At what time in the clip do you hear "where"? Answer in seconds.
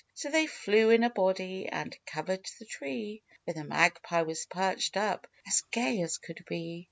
3.43-3.53